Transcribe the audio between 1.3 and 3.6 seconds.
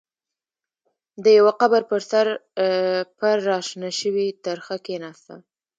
يوه قبر پر سر پر را